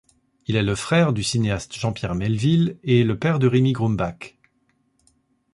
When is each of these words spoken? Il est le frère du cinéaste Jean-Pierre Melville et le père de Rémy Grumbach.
Il 0.47 0.55
est 0.55 0.63
le 0.63 0.73
frère 0.73 1.13
du 1.13 1.21
cinéaste 1.21 1.75
Jean-Pierre 1.77 2.15
Melville 2.15 2.75
et 2.81 3.03
le 3.03 3.19
père 3.19 3.37
de 3.37 3.45
Rémy 3.45 3.71
Grumbach. 3.73 4.35